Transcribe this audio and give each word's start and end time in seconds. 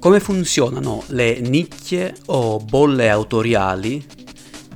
Come 0.00 0.20
funzionano 0.20 1.02
le 1.08 1.40
nicchie 1.40 2.14
o 2.26 2.58
bolle 2.60 3.10
autoriali 3.10 4.06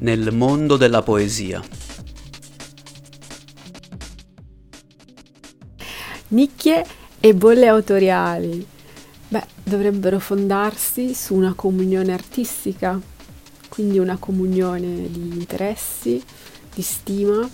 nel 0.01 0.35
mondo 0.35 0.77
della 0.77 1.01
poesia? 1.03 1.63
Nicchie 6.29 6.85
e 7.21 7.35
bolle 7.35 7.69
autoriali. 7.69 8.67
Beh, 9.29 9.47
dovrebbero 9.63 10.19
fondarsi 10.19 11.15
su 11.15 11.37
una 11.37 11.53
comunione 11.55 12.13
artistica, 12.13 13.01
quindi 13.69 14.01
una 14.01 14.17
comunione 14.17 15.09
di 15.09 15.39
interessi, 15.39 16.21
di 16.75 16.83
stima. 16.83 17.49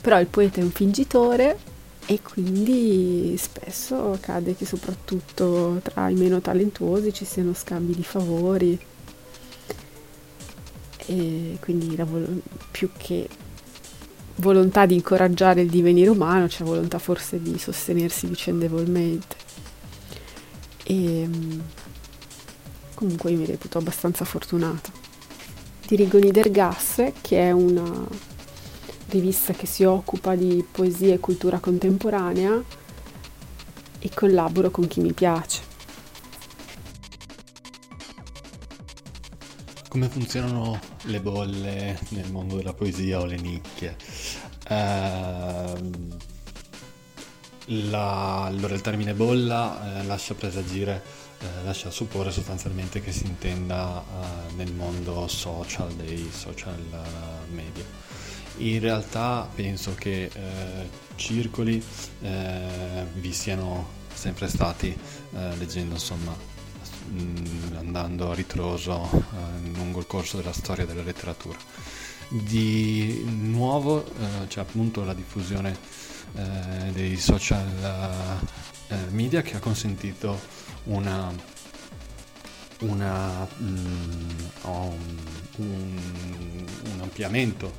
Però 0.00 0.20
il 0.20 0.28
poeta 0.28 0.60
è 0.60 0.62
un 0.62 0.70
fingitore 0.70 1.58
e 2.10 2.22
quindi 2.22 3.36
spesso 3.36 4.12
accade 4.12 4.56
che 4.56 4.64
soprattutto 4.64 5.78
tra 5.82 6.08
i 6.08 6.14
meno 6.14 6.40
talentuosi 6.40 7.12
ci 7.12 7.26
siano 7.26 7.52
scambi 7.52 7.94
di 7.94 8.02
favori. 8.02 8.80
E 11.04 11.58
quindi 11.60 11.96
vol- 11.96 12.40
più 12.70 12.88
che 12.96 13.28
volontà 14.36 14.86
di 14.86 14.94
incoraggiare 14.94 15.60
il 15.60 15.68
divenire 15.68 16.08
umano 16.08 16.46
c'è 16.46 16.64
volontà 16.64 16.98
forse 16.98 17.42
di 17.42 17.58
sostenersi 17.58 18.26
vicendevolmente. 18.26 19.36
E 20.84 21.20
ehm, 21.20 21.62
comunque 22.94 23.32
io 23.32 23.36
mi 23.36 23.44
reputo 23.44 23.76
abbastanza 23.76 24.24
fortunata. 24.24 24.90
Dirigo 25.86 26.18
Niedergasse 26.18 27.12
che 27.20 27.38
è 27.38 27.50
una 27.50 28.06
rivista 29.08 29.52
che 29.52 29.66
si 29.66 29.84
occupa 29.84 30.34
di 30.34 30.64
poesia 30.70 31.14
e 31.14 31.18
cultura 31.18 31.58
contemporanea 31.58 32.62
e 33.98 34.10
collaboro 34.14 34.70
con 34.70 34.86
chi 34.86 35.00
mi 35.00 35.12
piace. 35.12 35.66
Come 39.88 40.08
funzionano 40.08 40.78
le 41.04 41.20
bolle 41.20 41.98
nel 42.10 42.30
mondo 42.30 42.56
della 42.56 42.74
poesia 42.74 43.20
o 43.20 43.24
le 43.24 43.36
nicchie? 43.36 43.96
Uh, 44.68 46.16
la, 47.90 48.44
allora 48.44 48.74
il 48.74 48.80
termine 48.80 49.14
bolla 49.14 50.00
eh, 50.00 50.04
lascia 50.04 50.34
presagire, 50.34 51.02
eh, 51.38 51.64
lascia 51.64 51.90
supporre 51.90 52.30
sostanzialmente 52.30 53.00
che 53.00 53.12
si 53.12 53.26
intenda 53.26 54.02
eh, 54.02 54.54
nel 54.54 54.72
mondo 54.72 55.26
social 55.26 55.92
dei 55.92 56.30
social 56.32 56.78
eh, 56.78 57.54
media 57.54 57.84
in 58.58 58.80
realtà 58.80 59.48
penso 59.54 59.94
che 59.94 60.30
eh, 60.32 60.88
circoli 61.16 61.82
eh, 62.22 63.06
vi 63.14 63.32
siano 63.32 63.96
sempre 64.12 64.48
stati 64.48 64.88
eh, 64.88 65.56
leggendo 65.56 65.94
insomma 65.94 66.34
mh, 67.10 67.20
mm, 67.20 67.76
andando 67.76 68.30
a 68.30 68.34
ritroso 68.34 69.08
eh, 69.12 69.68
lungo 69.76 70.00
il 70.00 70.06
corso 70.06 70.36
della 70.36 70.52
storia 70.52 70.84
della 70.84 71.02
letteratura. 71.02 71.58
Di 72.28 73.24
nuovo 73.26 74.04
eh, 74.04 74.46
c'è 74.48 74.60
appunto 74.60 75.04
la 75.04 75.14
diffusione 75.14 75.76
eh, 76.34 76.90
dei 76.92 77.16
social 77.16 77.66
media 79.10 79.42
che 79.42 79.56
ha 79.56 79.58
consentito 79.58 80.38
una, 80.84 81.30
una, 82.80 83.46
mm, 83.60 84.28
un, 84.62 84.98
un, 85.56 86.66
un 86.92 87.00
ampliamento 87.00 87.72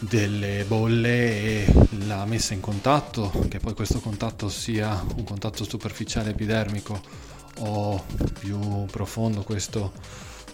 delle 0.00 0.64
bolle 0.66 1.64
e 1.64 1.72
la 2.06 2.24
messa 2.24 2.54
in 2.54 2.60
contatto, 2.60 3.46
che 3.48 3.58
poi 3.58 3.74
questo 3.74 4.00
contatto 4.00 4.48
sia 4.48 5.04
un 5.16 5.24
contatto 5.24 5.64
superficiale 5.64 6.30
epidermico 6.30 7.00
o 7.58 8.04
più 8.38 8.84
profondo, 8.86 9.42
questo 9.42 9.92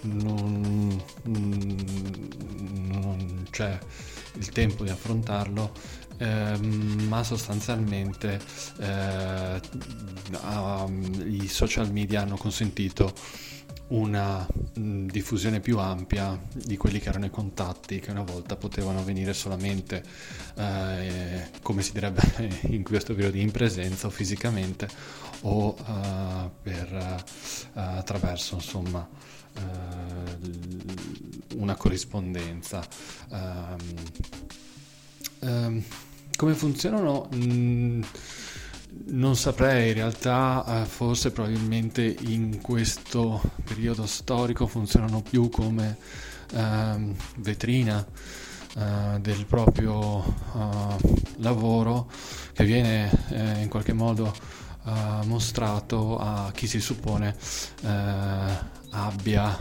non, 0.03 1.03
non 1.23 3.47
c'è 3.51 3.79
il 4.35 4.49
tempo 4.49 4.85
di 4.85 4.91
affrontarlo, 4.91 5.73
eh, 6.19 6.59
ma 6.59 7.23
sostanzialmente 7.23 8.41
eh, 8.79 9.61
i 11.27 11.47
social 11.49 11.93
media 11.93 12.23
hanno 12.23 12.37
consentito 12.37 13.13
una 13.89 14.47
mh, 14.75 15.07
diffusione 15.07 15.61
più 15.61 15.79
ampia 15.79 16.39
di 16.53 16.77
quelli 16.77 16.99
che 16.99 17.09
erano 17.11 17.27
i 17.27 17.31
contatti 17.31 18.01
che 18.01 18.11
una 18.11 18.23
volta 18.23 18.57
potevano 18.57 19.05
venire 19.05 19.35
solamente, 19.35 20.03
eh, 20.57 21.51
come 21.63 21.83
si 21.83 21.93
direbbe 21.93 22.23
in 22.71 22.83
questo 22.83 23.15
periodo, 23.15 23.37
in 23.37 23.51
presenza 23.51 24.07
o 24.07 24.11
fisicamente 24.11 24.89
o 25.43 25.77
uh, 25.77 26.51
per, 26.63 26.93
uh, 26.93 27.79
attraverso 27.79 28.55
insomma 28.55 29.07
uh, 29.55 29.61
una 31.57 31.75
corrispondenza. 31.75 32.83
Um, 33.29 33.77
um, 35.41 35.83
come 36.37 36.55
funzionano? 36.55 37.29
Mh, 37.31 38.01
non 39.15 39.37
saprei, 39.37 39.89
in 39.89 39.95
realtà 39.95 40.83
eh, 40.83 40.85
forse 40.87 41.31
probabilmente 41.31 42.03
in 42.03 42.61
questo 42.61 43.41
periodo 43.65 44.07
storico 44.07 44.67
funzionano 44.67 45.23
più 45.23 45.49
come 45.49 45.97
eh, 46.53 47.15
vetrina 47.37 48.05
eh, 48.77 49.19
del 49.21 49.47
proprio 49.47 50.25
eh, 50.25 50.97
lavoro 51.37 52.11
che 52.53 52.65
viene 52.65 53.11
eh, 53.29 53.63
in 53.63 53.69
qualche 53.69 53.93
modo 53.93 54.35
eh, 54.85 54.93
mostrato 55.25 56.19
a 56.19 56.51
chi 56.53 56.67
si 56.67 56.81
suppone 56.81 57.37
abbia 58.91 59.57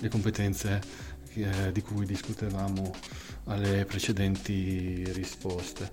le 0.00 0.08
competenze 0.08 0.80
di 1.72 1.82
cui 1.82 2.06
discutevamo 2.06 2.92
alle 3.44 3.84
precedenti 3.84 5.04
risposte. 5.12 5.90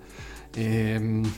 E, 0.54 0.64
ehm, 0.64 1.34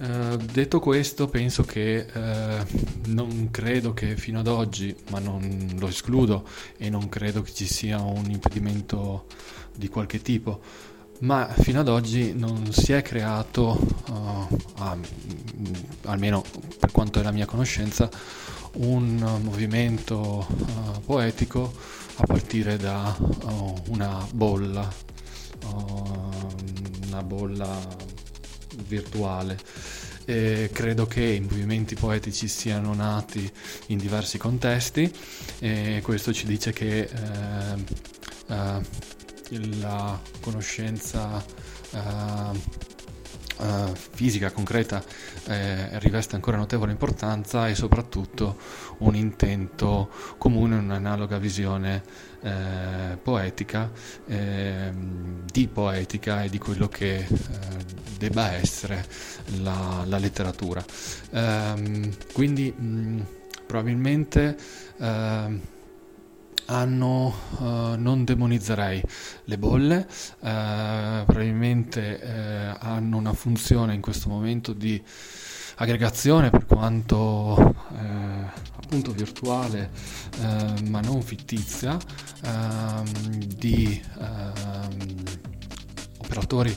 Uh, 0.00 0.36
detto 0.36 0.78
questo, 0.78 1.26
penso 1.26 1.64
che 1.64 2.06
uh, 2.14 3.10
non 3.10 3.48
credo 3.50 3.94
che 3.94 4.16
fino 4.16 4.38
ad 4.38 4.46
oggi, 4.46 4.94
ma 5.10 5.18
non 5.18 5.74
lo 5.76 5.88
escludo 5.88 6.46
e 6.76 6.88
non 6.88 7.08
credo 7.08 7.42
che 7.42 7.52
ci 7.52 7.66
sia 7.66 8.00
un 8.00 8.30
impedimento 8.30 9.26
di 9.74 9.88
qualche 9.88 10.22
tipo, 10.22 10.60
ma 11.20 11.48
fino 11.58 11.80
ad 11.80 11.88
oggi 11.88 12.32
non 12.34 12.72
si 12.72 12.92
è 12.92 13.02
creato, 13.02 13.78
uh, 14.08 14.58
ah, 14.76 14.96
almeno 16.04 16.44
per 16.78 16.92
quanto 16.92 17.20
è 17.20 17.22
la 17.22 17.32
mia 17.32 17.46
conoscenza, 17.46 18.08
un 18.74 19.40
movimento 19.42 20.46
poetico 21.04 21.72
a 22.16 22.26
partire 22.26 22.76
da 22.76 23.16
una 23.88 24.26
bolla, 24.32 24.88
una 27.06 27.22
bolla 27.22 27.78
virtuale. 28.86 29.58
E 30.24 30.68
credo 30.72 31.06
che 31.06 31.22
i 31.22 31.40
movimenti 31.40 31.94
poetici 31.94 32.48
siano 32.48 32.92
nati 32.94 33.50
in 33.86 33.96
diversi 33.96 34.36
contesti 34.36 35.10
e 35.58 36.00
questo 36.02 36.34
ci 36.34 36.46
dice 36.46 36.72
che 36.72 37.08
la 39.80 40.18
conoscenza 40.40 41.44
eh, 41.92 42.86
uh, 43.58 43.94
fisica 43.94 44.50
concreta 44.50 45.02
eh, 45.46 45.98
riveste 46.00 46.34
ancora 46.34 46.56
notevole 46.56 46.92
importanza 46.92 47.68
e 47.68 47.74
soprattutto 47.74 48.56
un 48.98 49.14
intento 49.14 50.10
comune, 50.38 50.76
un'analoga 50.76 51.38
visione 51.38 52.02
eh, 52.40 53.18
poetica, 53.22 53.90
eh, 54.26 54.92
di 55.50 55.68
poetica 55.68 56.42
e 56.42 56.48
di 56.48 56.58
quello 56.58 56.88
che 56.88 57.16
eh, 57.18 57.26
debba 58.18 58.52
essere 58.52 59.04
la, 59.60 60.04
la 60.06 60.18
letteratura. 60.18 60.84
Ehm, 61.30 62.14
quindi 62.32 62.72
mh, 62.72 63.26
probabilmente 63.66 64.56
ehm, 64.98 65.60
hanno, 66.70 67.34
uh, 67.58 67.64
non 67.96 68.24
demonizzerei 68.24 69.02
le 69.44 69.58
bolle, 69.58 70.06
uh, 70.40 71.24
probabilmente 71.24 72.20
uh, 72.22 72.76
hanno 72.78 73.16
una 73.16 73.32
funzione 73.32 73.94
in 73.94 74.00
questo 74.00 74.28
momento 74.28 74.72
di 74.72 75.02
aggregazione 75.80 76.50
per 76.50 76.66
quanto 76.66 77.76
appunto 78.80 79.12
virtuale 79.12 79.90
ma 80.88 81.00
non 81.00 81.22
fittizia 81.22 81.96
ehm, 82.44 83.44
di 83.44 84.02
ehm, 84.18 85.22
operatori 86.18 86.76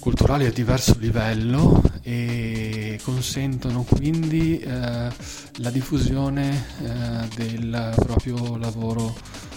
culturali 0.00 0.46
a 0.46 0.52
diverso 0.52 0.96
livello 0.98 1.80
e 2.08 3.00
consentono 3.02 3.82
quindi 3.82 4.60
eh, 4.60 5.10
la 5.56 5.70
diffusione 5.70 6.64
eh, 6.80 7.28
del 7.34 7.94
proprio 7.96 8.56
lavoro 8.56 9.12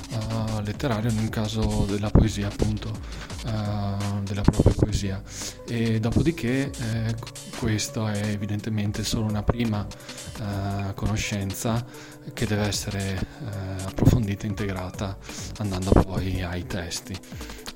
uh, 0.10 0.62
letterario, 0.62 1.12
nel 1.12 1.30
caso 1.30 1.86
della 1.88 2.10
poesia 2.10 2.48
appunto, 2.48 2.90
uh, 2.90 4.24
della 4.24 4.42
propria 4.42 4.74
poesia. 4.74 5.22
E 5.68 6.00
dopodiché 6.00 6.72
eh, 6.72 7.16
questo 7.60 8.08
è 8.08 8.26
evidentemente 8.26 9.04
solo 9.04 9.26
una 9.26 9.44
prima 9.44 9.86
uh, 10.40 10.94
conoscenza 10.96 11.86
che 12.34 12.48
deve 12.48 12.64
essere 12.64 13.28
approfondita 13.86 14.46
integrata 14.48 15.18
andando 15.58 15.92
poi 15.92 16.42
ai 16.42 16.66
testi. 16.66 17.16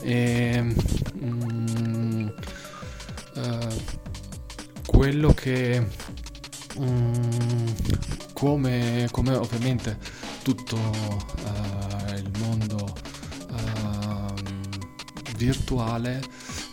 E, 0.02 0.76
mm, 1.24 2.28
quello 4.94 5.34
che 5.34 5.84
mm, 6.80 7.68
come, 8.34 9.08
come 9.12 9.36
ovviamente 9.36 9.98
tutto 10.44 10.76
uh, 10.76 12.14
il 12.14 12.30
mondo 12.38 12.94
uh, 13.50 14.34
virtuale 15.36 16.22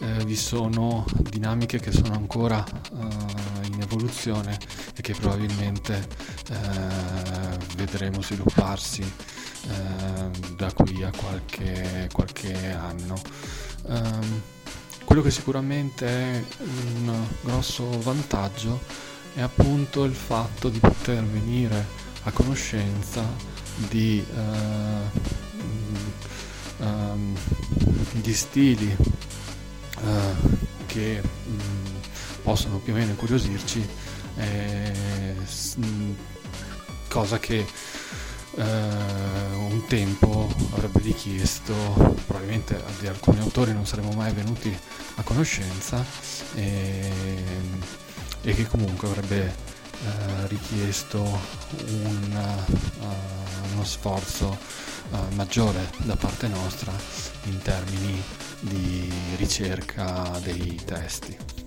uh, 0.00 0.24
vi 0.24 0.36
sono 0.36 1.06
dinamiche 1.30 1.80
che 1.80 1.92
sono 1.92 2.12
ancora 2.12 2.62
eh, 2.64 3.66
in 3.66 3.80
evoluzione 3.80 4.58
e 4.94 5.00
che 5.00 5.14
probabilmente 5.14 6.06
vedremo 7.76 8.20
svilupparsi 8.20 9.02
da 10.56 10.72
qui 10.72 11.02
a 11.02 11.10
qualche, 11.16 12.08
qualche 12.12 12.70
anno. 12.70 13.20
Um, 13.84 14.42
quello 15.10 15.24
che 15.24 15.32
sicuramente 15.32 16.06
è 16.06 16.44
un 16.98 17.26
grosso 17.42 17.98
vantaggio 17.98 18.80
è 19.34 19.40
appunto 19.40 20.04
il 20.04 20.14
fatto 20.14 20.68
di 20.68 20.78
poter 20.78 21.24
venire 21.24 21.84
a 22.22 22.30
conoscenza 22.30 23.20
di, 23.88 24.24
uh, 24.32 24.38
um, 26.84 27.36
di 28.12 28.32
stili 28.32 28.96
uh, 29.98 30.56
che 30.86 31.20
um, 31.20 31.58
possono 32.44 32.78
più 32.78 32.92
o 32.92 32.96
meno 32.96 33.10
incuriosirci, 33.10 33.84
eh, 34.36 35.34
cosa 37.08 37.40
che 37.40 37.66
uh, 38.52 38.62
un 39.80 39.86
tempo 39.86 40.48
avrebbe 40.72 41.00
richiesto, 41.00 41.74
probabilmente 42.26 42.82
di 43.00 43.06
alcuni 43.06 43.40
autori 43.40 43.72
non 43.72 43.86
saremmo 43.86 44.12
mai 44.12 44.32
venuti 44.32 44.76
a 45.14 45.22
conoscenza 45.22 46.04
e, 46.54 47.10
e 48.42 48.54
che 48.54 48.66
comunque 48.66 49.08
avrebbe 49.08 49.78
Uh, 50.00 50.46
richiesto 50.46 51.20
un, 51.20 52.66
uh, 52.98 53.74
uno 53.74 53.84
sforzo 53.84 54.56
uh, 55.10 55.34
maggiore 55.34 55.90
da 55.98 56.16
parte 56.16 56.48
nostra 56.48 56.90
in 57.44 57.60
termini 57.60 58.18
di 58.60 59.12
ricerca 59.36 60.40
dei 60.42 60.80
testi. 60.86 61.59